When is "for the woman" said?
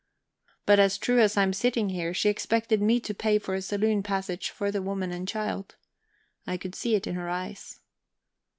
4.49-5.11